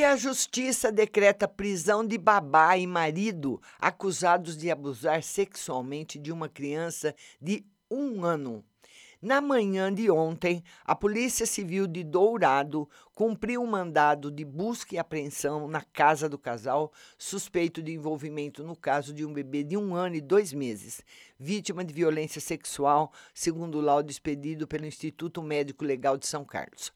E 0.00 0.02
a 0.04 0.16
justiça 0.16 0.90
decreta 0.90 1.46
prisão 1.46 2.06
de 2.06 2.16
babá 2.16 2.74
e 2.74 2.86
marido 2.86 3.60
acusados 3.78 4.56
de 4.56 4.70
abusar 4.70 5.22
sexualmente 5.22 6.18
de 6.18 6.32
uma 6.32 6.48
criança 6.48 7.14
de 7.38 7.66
um 7.90 8.24
ano. 8.24 8.64
Na 9.20 9.42
manhã 9.42 9.92
de 9.92 10.10
ontem, 10.10 10.64
a 10.86 10.96
Polícia 10.96 11.44
Civil 11.44 11.86
de 11.86 12.02
Dourado 12.02 12.88
cumpriu 13.14 13.60
um 13.60 13.66
mandado 13.66 14.30
de 14.30 14.42
busca 14.42 14.94
e 14.94 14.98
apreensão 14.98 15.68
na 15.68 15.82
casa 15.82 16.30
do 16.30 16.38
casal, 16.38 16.90
suspeito 17.18 17.82
de 17.82 17.92
envolvimento 17.92 18.64
no 18.64 18.74
caso 18.74 19.12
de 19.12 19.26
um 19.26 19.34
bebê 19.34 19.62
de 19.62 19.76
um 19.76 19.94
ano 19.94 20.14
e 20.14 20.22
dois 20.22 20.54
meses, 20.54 21.02
vítima 21.38 21.84
de 21.84 21.92
violência 21.92 22.40
sexual, 22.40 23.12
segundo 23.34 23.76
o 23.76 23.82
laudo 23.82 24.10
expedido 24.10 24.66
pelo 24.66 24.86
Instituto 24.86 25.42
Médico 25.42 25.84
Legal 25.84 26.16
de 26.16 26.26
São 26.26 26.42
Carlos. 26.42 26.90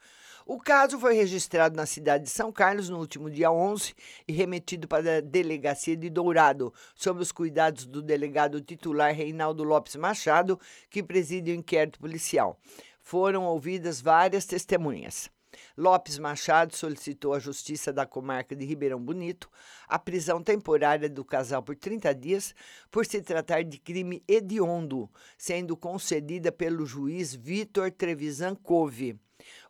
O 0.46 0.59
caso 0.59 1.00
foi 1.00 1.14
registrado 1.14 1.74
na 1.74 1.87
cidade 1.87 2.24
de 2.24 2.30
São 2.30 2.52
Carlos 2.52 2.90
no 2.90 2.98
último 2.98 3.30
dia 3.30 3.50
11 3.50 3.94
e 4.28 4.33
remetido 4.33 4.87
para 4.87 5.16
a 5.16 5.20
delegacia 5.22 5.96
de 5.96 6.11
Dourado, 6.11 6.70
sob 6.94 7.22
os 7.22 7.33
cuidados 7.33 7.87
do 7.87 8.02
delegado 8.02 8.61
titular 8.61 9.14
Reinaldo 9.14 9.64
Lopes 9.64 9.96
Machado, 9.96 10.61
que 10.90 11.02
preside 11.02 11.50
o 11.50 11.54
inquérito 11.54 11.98
policial. 11.98 12.61
Foram 13.00 13.46
ouvidas 13.46 14.02
várias 14.02 14.44
testemunhas. 14.44 15.30
Lopes 15.78 16.18
Machado 16.18 16.76
solicitou 16.76 17.33
à 17.33 17.38
Justiça 17.38 17.90
da 17.90 18.04
Comarca 18.04 18.54
de 18.54 18.66
Ribeirão 18.66 19.00
Bonito 19.00 19.48
a 19.88 19.98
prisão 19.98 20.42
temporária 20.42 21.09
do 21.09 21.24
casal 21.24 21.62
por 21.62 21.74
30 21.74 22.14
dias 22.14 22.54
por 22.90 23.07
se 23.07 23.22
tratar 23.22 23.64
de 23.64 23.78
crime 23.78 24.22
hediondo, 24.28 25.09
sendo 25.38 25.74
concedida 25.74 26.52
pelo 26.52 26.85
juiz 26.85 27.35
Vitor 27.35 27.90
Trevisan 27.90 28.54
Cove. 28.54 29.18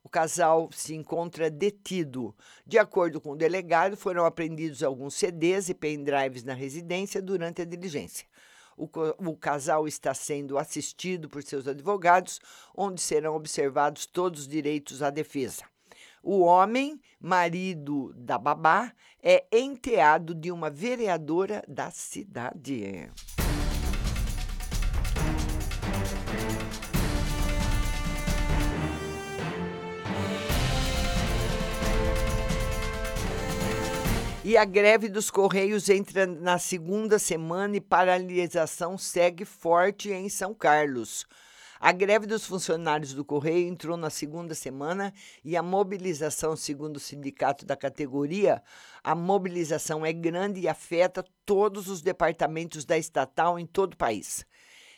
O 0.03 0.09
casal 0.09 0.69
se 0.73 0.95
encontra 0.95 1.51
detido. 1.51 2.35
De 2.67 2.79
acordo 2.79 3.21
com 3.21 3.33
o 3.33 3.37
delegado, 3.37 3.97
foram 3.97 4.25
apreendidos 4.25 4.83
alguns 4.83 5.15
CDs 5.15 5.69
e 5.69 5.75
pendrives 5.75 6.45
na 6.45 6.55
residência 6.55 7.21
durante 7.21 7.63
a 7.63 7.65
diligência. 7.65 8.27
O, 8.77 8.89
o, 9.19 9.37
casal 9.37 9.87
está 9.87 10.13
sendo 10.13 10.59
assistido 10.59 11.29
por 11.29 11.43
seus 11.43 11.69
advogados, 11.69 12.41
onde 12.77 13.01
serão 13.01 13.37
observados 13.37 14.05
todos 14.05 14.41
os 14.41 14.49
direitos 14.49 15.03
à 15.03 15.11
defesa. 15.11 15.65
O 16.23 16.41
homem, 16.41 17.01
marido 17.21 18.13
da 18.17 18.39
babá, 18.39 18.93
é 19.23 19.45
enteado 19.53 20.35
de 20.35 20.51
uma 20.51 20.71
vereadora 20.71 21.63
da 21.69 21.91
cidade. 21.91 23.11
E 34.47 34.59
a 34.59 34.65
greve 34.67 35.09
dos 35.09 35.31
Correios 35.31 35.89
entra 35.89 36.27
na 36.27 36.59
segunda 36.59 37.19
semana 37.19 37.79
e 37.79 37.81
paralisação 37.81 38.99
segue 38.99 39.43
forte 39.43 40.13
em 40.13 40.29
São 40.29 40.53
Carlos. 40.53 41.25
A 41.81 41.91
greve 41.93 42.27
dos 42.27 42.45
funcionários 42.45 43.15
do 43.15 43.25
Correio 43.25 43.67
entrou 43.67 43.97
na 43.97 44.11
segunda 44.11 44.55
semana 44.55 45.15
e 45.43 45.57
a 45.57 45.63
mobilização, 45.63 46.55
segundo 46.57 46.99
o 46.99 47.01
sindicato 47.01 47.65
da 47.65 47.75
categoria, 47.75 48.63
a 49.03 49.15
mobilização 49.15 50.05
é 50.05 50.13
grande 50.13 50.61
e 50.61 50.69
afeta 50.69 51.25
todos 51.47 51.89
os 51.89 52.03
departamentos 52.03 52.85
da 52.85 52.99
estatal 52.99 53.59
em 53.59 53.65
todo 53.65 53.95
o 53.95 53.97
país. 53.97 54.45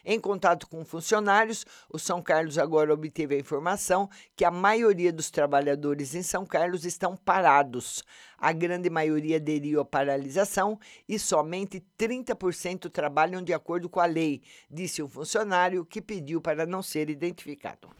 Em 0.09 0.21
contato 0.21 0.69
com 0.69 0.85
funcionários, 0.85 1.67
o 1.93 1.99
São 1.99 2.23
Carlos 2.23 2.59
agora 2.59 2.95
obteve 2.95 3.35
a 3.35 3.41
informação 3.41 4.09
que 4.37 4.45
a 4.45 4.53
maioria 4.53 5.13
dos 5.13 5.33
trabalhadores 5.33 6.15
em 6.15 6.23
São 6.23 6.47
Carlos 6.47 6.85
estão 6.85 7.17
parados. 7.17 8.05
A 8.39 8.53
grande 8.53 8.89
maioria 8.89 9.39
aderiu 9.39 9.81
à 9.81 9.85
paralisação 9.85 10.79
e 11.09 11.19
somente 11.19 11.85
30% 11.99 12.89
trabalham 12.89 13.43
de 13.43 13.53
acordo 13.53 13.89
com 13.89 13.99
a 13.99 14.07
lei, 14.07 14.43
disse 14.71 15.03
um 15.03 15.09
funcionário 15.09 15.85
que 15.85 16.01
pediu 16.01 16.41
para 16.41 16.65
não 16.65 16.85
ser 16.85 17.11
identificado. 17.11 17.91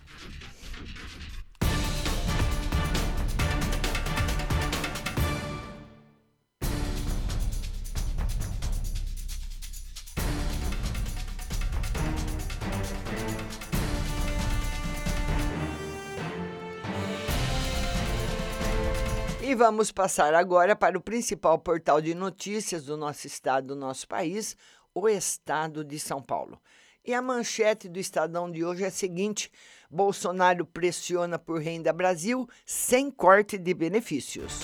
Vamos 19.57 19.91
passar 19.91 20.35
agora 20.35 20.77
para 20.77 20.99
o 20.99 21.01
principal 21.01 21.59
portal 21.59 22.01
de 22.01 22.15
notícias 22.15 22.85
do 22.85 22.97
nosso 22.97 23.27
estado, 23.27 23.69
do 23.69 23.77
nosso 23.77 24.07
país, 24.07 24.55
o 24.95 25.09
Estado 25.09 25.83
de 25.83 25.99
São 25.99 26.23
Paulo. 26.23 26.61
E 27.03 27.15
a 27.15 27.23
manchete 27.23 27.89
do 27.89 27.99
Estadão 27.99 28.51
de 28.51 28.65
hoje 28.65 28.85
é 28.85 28.89
a 28.89 28.91
seguinte: 28.91 29.51
Bolsonaro 29.91 30.67
pressiona 30.67 31.39
por 31.39 31.61
renda 31.61 31.93
Brasil 31.93 32.47
sem 32.67 33.11
corte 33.11 33.57
de 33.57 33.73
benefícios. 33.73 34.61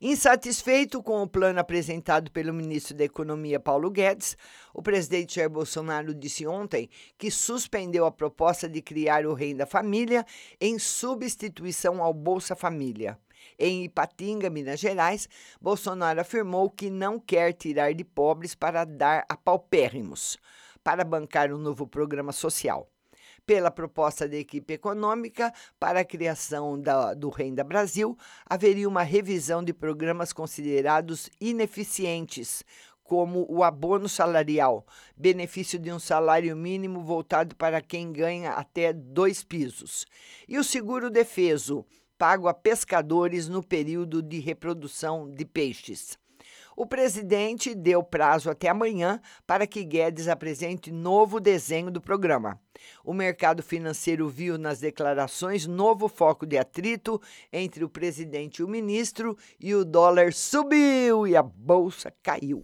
Insatisfeito 0.00 1.02
com 1.02 1.22
o 1.22 1.28
plano 1.28 1.60
apresentado 1.60 2.30
pelo 2.30 2.54
ministro 2.54 2.96
da 2.96 3.04
Economia 3.04 3.60
Paulo 3.60 3.90
Guedes, 3.90 4.34
o 4.72 4.80
presidente 4.80 5.34
Jair 5.34 5.50
Bolsonaro 5.50 6.14
disse 6.14 6.46
ontem 6.46 6.88
que 7.18 7.30
suspendeu 7.30 8.06
a 8.06 8.10
proposta 8.10 8.66
de 8.66 8.80
criar 8.80 9.26
o 9.26 9.34
Renda 9.34 9.66
Família 9.66 10.24
em 10.58 10.78
substituição 10.78 12.02
ao 12.02 12.14
Bolsa 12.14 12.56
Família. 12.56 13.18
Em 13.58 13.84
Ipatinga, 13.84 14.50
Minas 14.50 14.80
Gerais, 14.80 15.28
Bolsonaro 15.60 16.20
afirmou 16.20 16.70
que 16.70 16.90
não 16.90 17.18
quer 17.18 17.52
tirar 17.52 17.92
de 17.94 18.04
pobres 18.04 18.54
para 18.54 18.84
dar 18.84 19.24
a 19.28 19.36
paupérrimos, 19.36 20.38
para 20.82 21.04
bancar 21.04 21.52
um 21.52 21.58
novo 21.58 21.86
programa 21.86 22.32
social. 22.32 22.88
Pela 23.46 23.70
proposta 23.70 24.28
da 24.28 24.36
equipe 24.36 24.74
econômica 24.74 25.52
para 25.78 26.00
a 26.00 26.04
criação 26.04 26.80
da, 26.80 27.14
do 27.14 27.30
Renda 27.30 27.64
Brasil, 27.64 28.16
haveria 28.46 28.88
uma 28.88 29.02
revisão 29.02 29.64
de 29.64 29.72
programas 29.72 30.32
considerados 30.32 31.28
ineficientes, 31.40 32.62
como 33.10 33.44
o 33.48 33.64
abono 33.64 34.08
salarial, 34.08 34.86
benefício 35.16 35.80
de 35.80 35.90
um 35.90 35.98
salário 35.98 36.56
mínimo 36.56 37.02
voltado 37.02 37.56
para 37.56 37.80
quem 37.80 38.12
ganha 38.12 38.52
até 38.52 38.92
dois 38.92 39.42
pisos, 39.42 40.06
e 40.48 40.56
o 40.56 40.62
seguro 40.62 41.10
defeso, 41.10 41.84
pago 42.20 42.48
a 42.48 42.52
pescadores 42.52 43.48
no 43.48 43.62
período 43.62 44.20
de 44.20 44.40
reprodução 44.40 45.30
de 45.30 45.42
peixes. 45.46 46.18
O 46.76 46.84
presidente 46.84 47.74
deu 47.74 48.02
prazo 48.02 48.50
até 48.50 48.68
amanhã 48.68 49.22
para 49.46 49.66
que 49.66 49.82
Guedes 49.82 50.28
apresente 50.28 50.92
novo 50.92 51.40
desenho 51.40 51.90
do 51.90 51.98
programa. 51.98 52.60
O 53.02 53.14
mercado 53.14 53.62
financeiro 53.62 54.28
viu 54.28 54.58
nas 54.58 54.80
declarações 54.80 55.66
novo 55.66 56.08
foco 56.08 56.44
de 56.44 56.58
atrito 56.58 57.18
entre 57.50 57.84
o 57.84 57.88
presidente 57.88 58.58
e 58.58 58.64
o 58.64 58.68
ministro, 58.68 59.34
e 59.58 59.74
o 59.74 59.82
dólar 59.82 60.34
subiu 60.34 61.26
e 61.26 61.34
a 61.34 61.42
bolsa 61.42 62.12
caiu. 62.22 62.62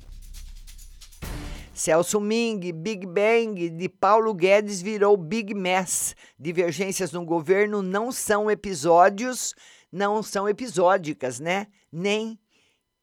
Celso 1.77 2.19
Ming, 2.19 2.73
Big 2.73 3.07
Bang 3.07 3.69
de 3.69 3.87
Paulo 3.87 4.33
Guedes 4.33 4.81
virou 4.81 5.15
Big 5.15 5.53
Mess. 5.53 6.17
Divergências 6.39 7.13
no 7.13 7.23
governo 7.23 7.83
não 7.83 8.11
são 8.11 8.51
episódios, 8.51 9.55
não 9.93 10.23
são 10.23 10.49
episódicas, 10.49 11.39
né? 11.39 11.67
Nem 11.93 12.39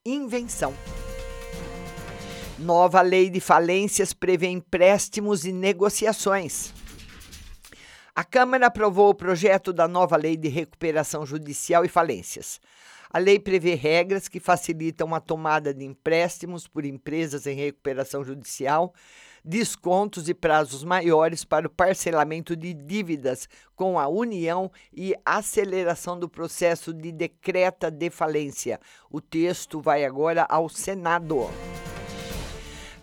invenção. 0.03 0.73
Nova 2.57 3.03
lei 3.03 3.29
de 3.29 3.39
falências 3.39 4.11
prevê 4.11 4.47
empréstimos 4.47 5.45
e 5.45 5.51
negociações. 5.51 6.73
A 8.15 8.23
Câmara 8.23 8.65
aprovou 8.65 9.09
o 9.09 9.15
projeto 9.15 9.71
da 9.71 9.87
nova 9.87 10.17
lei 10.17 10.35
de 10.35 10.47
recuperação 10.47 11.27
judicial 11.27 11.85
e 11.85 11.87
falências. 11.87 12.59
A 13.13 13.19
lei 13.19 13.37
prevê 13.37 13.75
regras 13.75 14.27
que 14.27 14.39
facilitam 14.39 15.13
a 15.13 15.19
tomada 15.19 15.71
de 15.71 15.85
empréstimos 15.85 16.67
por 16.67 16.83
empresas 16.83 17.45
em 17.45 17.55
recuperação 17.55 18.23
judicial, 18.23 18.91
descontos 19.45 20.27
e 20.27 20.33
prazos 20.33 20.83
maiores 20.83 21.45
para 21.45 21.67
o 21.67 21.69
parcelamento 21.69 22.55
de 22.55 22.73
dívidas 22.73 23.47
com 23.75 23.99
a 23.99 24.07
União 24.07 24.71
e 24.91 25.13
aceleração 25.23 26.17
do 26.17 26.27
processo 26.27 26.91
de 26.91 27.11
decreta 27.11 27.91
de 27.91 28.09
falência. 28.09 28.79
O 29.11 29.21
texto 29.21 29.79
vai 29.79 30.03
agora 30.03 30.47
ao 30.49 30.67
Senado. 30.67 31.51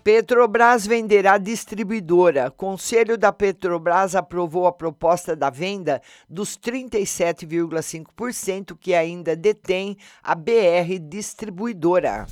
Petrobras 0.02 0.86
venderá 0.86 1.36
distribuidora. 1.36 2.50
Conselho 2.50 3.18
da 3.18 3.30
Petrobras 3.30 4.16
aprovou 4.16 4.66
a 4.66 4.72
proposta 4.72 5.36
da 5.36 5.50
venda 5.50 6.00
dos 6.28 6.56
37,5% 6.56 8.78
que 8.80 8.94
ainda 8.94 9.36
detém 9.36 9.98
a 10.22 10.34
BR 10.34 10.98
Distribuidora. 11.02 12.26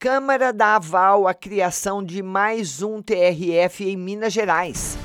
Câmara 0.00 0.52
dá 0.52 0.74
aval 0.76 1.28
à 1.28 1.34
criação 1.34 2.04
de 2.04 2.24
mais 2.24 2.82
um 2.82 3.00
TRF 3.00 3.84
em 3.84 3.96
Minas 3.96 4.32
Gerais. 4.32 4.98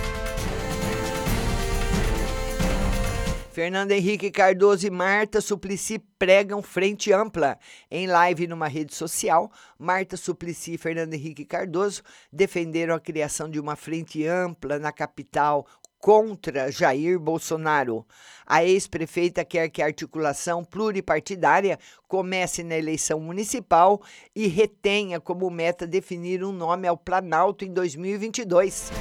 Fernando 3.59 3.91
Henrique 3.91 4.31
Cardoso 4.31 4.87
e 4.87 4.91
Marta 4.91 5.41
Suplicy 5.41 5.99
pregam 6.17 6.63
frente 6.63 7.13
ampla. 7.13 7.59
Em 7.91 8.07
live 8.07 8.47
numa 8.47 8.69
rede 8.69 8.95
social, 8.95 9.51
Marta 9.77 10.17
Suplicy 10.17 10.75
e 10.75 10.79
Fernando 10.79 11.15
Henrique 11.15 11.45
Cardoso 11.45 12.05
defenderam 12.33 12.95
a 12.95 13.01
criação 13.01 13.51
de 13.51 13.59
uma 13.59 13.75
frente 13.75 14.25
ampla 14.25 14.79
na 14.79 14.93
capital 14.93 15.67
contra 15.99 16.71
Jair 16.71 17.19
Bolsonaro. 17.19 18.07
A 18.47 18.65
ex-prefeita 18.65 19.45
quer 19.45 19.69
que 19.71 19.83
a 19.83 19.87
articulação 19.87 20.65
pluripartidária 20.65 21.81
comece 22.07 22.63
na 22.63 22.79
eleição 22.79 23.19
municipal 23.19 24.01
e 24.37 24.47
retenha 24.47 25.19
como 25.19 25.51
meta 25.51 25.85
definir 25.85 26.45
um 26.45 26.53
nome 26.53 26.87
ao 26.87 26.97
Planalto 26.97 27.65
em 27.65 27.73
2022. 27.73 28.93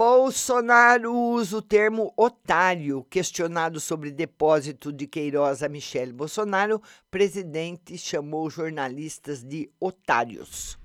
Bolsonaro 0.00 1.14
usa 1.14 1.58
o 1.58 1.60
termo 1.60 2.10
otário. 2.16 3.04
Questionado 3.10 3.78
sobre 3.78 4.10
depósito 4.10 4.90
de 4.90 5.06
Queiroz 5.06 5.62
a 5.62 5.68
Michele 5.68 6.10
Bolsonaro, 6.10 6.80
presidente 7.10 7.98
chamou 7.98 8.48
jornalistas 8.48 9.44
de 9.44 9.70
otários. 9.78 10.78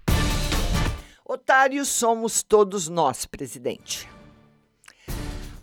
Otários 1.23 1.87
somos 1.87 2.43
todos 2.43 2.89
nós, 2.89 3.25
presidente. 3.25 4.05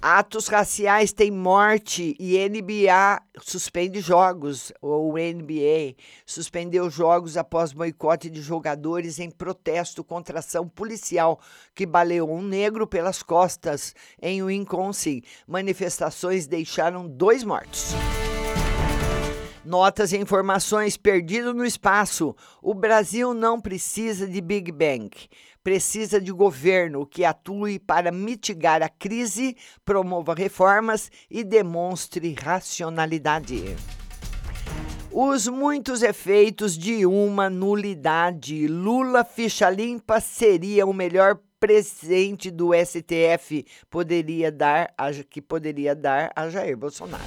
Atos 0.05 0.49
raciais 0.49 1.13
têm 1.13 1.31
morte 1.31 2.17
e 2.19 2.37
NBA 2.49 3.23
suspende 3.41 4.01
jogos, 4.01 4.73
ou 4.83 5.13
NBA 5.13 5.95
suspendeu 6.27 6.91
jogos 6.91 7.37
após 7.37 7.73
boicote 7.73 8.29
de 8.29 8.43
jogadores 8.43 9.21
em 9.21 9.31
protesto 9.31 10.03
contra 10.03 10.41
ação 10.41 10.67
policial 10.67 11.39
que 11.73 11.87
baleou 11.87 12.35
um 12.35 12.43
negro 12.43 12.85
pelas 12.85 13.23
costas 13.23 13.95
em 14.21 14.43
Wisconsin. 14.43 15.23
Manifestações 15.47 16.49
deixaram 16.49 17.07
dois 17.07 17.45
mortos. 17.45 17.93
Notas 19.65 20.13
e 20.13 20.17
informações 20.17 20.97
perdido 20.97 21.55
no 21.55 21.65
espaço. 21.65 22.35
O 22.61 22.75
Brasil 22.75 23.33
não 23.33 23.61
precisa 23.61 24.27
de 24.27 24.41
Big 24.41 24.73
Bang. 24.73 25.11
Precisa 25.63 26.21
de 26.21 26.33
governo 26.33 27.07
que 27.07 27.25
atue 27.25 27.79
para 27.79 28.11
mitigar 28.11 28.83
a 28.83 28.89
crise, 28.89 29.57
promova 29.85 30.35
reformas 30.35 31.11
e 31.31 31.45
demonstre 31.45 32.35
racionalidade. 32.35 33.77
Os 35.11 35.47
muitos 35.47 36.03
efeitos 36.03 36.77
de 36.77 37.07
uma 37.07 37.49
nulidade. 37.49 38.67
Lula 38.67 39.25
ficha 39.25 39.71
limpa 39.71 40.21
seria 40.21 40.85
o 40.85 40.93
melhor 40.93 41.39
presente 41.61 42.51
do 42.51 42.71
STF 42.75 43.65
poderia 43.89 44.51
dar 44.51 44.93
a, 44.99 45.13
que 45.13 45.41
poderia 45.41 45.95
dar 45.95 46.33
a 46.35 46.49
Jair 46.51 46.77
Bolsonaro. 46.77 47.23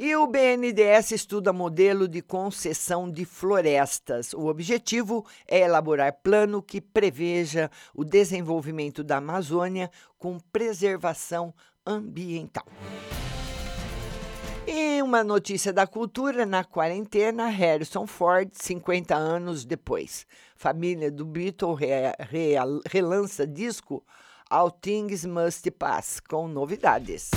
E 0.00 0.14
o 0.14 0.28
BNDES 0.28 1.10
estuda 1.10 1.52
modelo 1.52 2.06
de 2.06 2.22
concessão 2.22 3.10
de 3.10 3.24
florestas. 3.24 4.32
O 4.32 4.46
objetivo 4.46 5.26
é 5.44 5.58
elaborar 5.62 6.12
plano 6.22 6.62
que 6.62 6.80
preveja 6.80 7.68
o 7.92 8.04
desenvolvimento 8.04 9.02
da 9.02 9.16
Amazônia 9.16 9.90
com 10.16 10.38
preservação 10.52 11.52
ambiental. 11.84 12.64
E 14.68 15.02
uma 15.02 15.24
notícia 15.24 15.72
da 15.72 15.84
cultura: 15.84 16.46
na 16.46 16.62
quarentena, 16.62 17.48
Harrison 17.48 18.06
Ford, 18.06 18.50
50 18.52 19.16
anos 19.16 19.64
depois. 19.64 20.28
Família 20.54 21.10
do 21.10 21.26
Beatle 21.26 21.74
re, 21.74 21.88
re, 22.20 22.54
relança 22.88 23.44
disco 23.44 24.04
All 24.48 24.70
Things 24.70 25.24
Must 25.24 25.68
Pass, 25.72 26.20
com 26.20 26.46
novidades. 26.46 27.32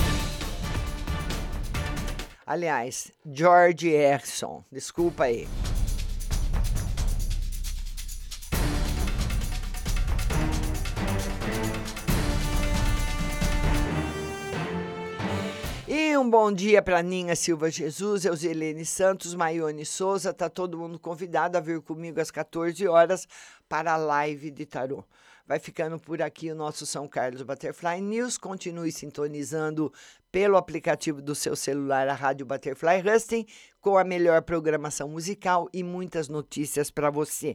Aliás, 2.52 3.10
George 3.24 3.88
Harrison, 3.88 4.62
desculpa 4.70 5.24
aí. 5.24 5.48
E 15.88 16.14
um 16.18 16.28
bom 16.28 16.52
dia 16.52 16.82
para 16.82 17.02
Ninha 17.02 17.34
Silva 17.34 17.70
Jesus, 17.70 18.26
Euselene 18.26 18.84
Santos, 18.84 19.34
Maione 19.34 19.86
Souza. 19.86 20.34
Tá 20.34 20.50
todo 20.50 20.76
mundo 20.76 20.98
convidado 20.98 21.56
a 21.56 21.60
vir 21.62 21.80
comigo 21.80 22.20
às 22.20 22.30
14 22.30 22.86
horas 22.86 23.26
para 23.66 23.94
a 23.94 23.96
live 23.96 24.50
de 24.50 24.66
tarô. 24.66 25.02
Vai 25.52 25.58
ficando 25.58 25.98
por 25.98 26.22
aqui 26.22 26.50
o 26.50 26.54
nosso 26.54 26.86
São 26.86 27.06
Carlos 27.06 27.42
Butterfly 27.42 28.00
News. 28.00 28.38
Continue 28.38 28.90
sintonizando 28.90 29.92
pelo 30.30 30.56
aplicativo 30.56 31.20
do 31.20 31.34
seu 31.34 31.54
celular 31.54 32.08
a 32.08 32.14
Rádio 32.14 32.46
Butterfly 32.46 33.02
Husting 33.06 33.44
com 33.78 33.98
a 33.98 34.02
melhor 34.02 34.40
programação 34.40 35.10
musical 35.10 35.68
e 35.70 35.84
muitas 35.84 36.26
notícias 36.30 36.90
para 36.90 37.10
você. 37.10 37.54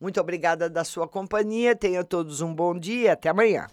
Muito 0.00 0.18
obrigada 0.18 0.70
da 0.70 0.84
sua 0.84 1.06
companhia. 1.06 1.76
Tenham 1.76 2.02
todos 2.02 2.40
um 2.40 2.54
bom 2.54 2.78
dia. 2.78 3.12
Até 3.12 3.28
amanhã. 3.28 3.66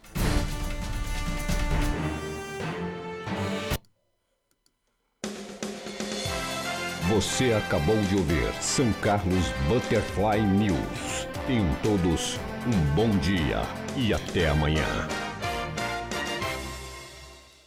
Você 7.07 7.53
acabou 7.53 7.95
de 8.09 8.17
ouvir 8.17 8.53
São 8.61 8.91
Carlos 9.01 9.45
Butterfly 9.69 10.41
News. 10.41 11.25
Tenham 11.47 11.73
todos 11.81 12.37
um 12.67 12.95
bom 12.95 13.09
dia 13.17 13.61
e 13.95 14.13
até 14.13 14.49
amanhã. 14.49 14.85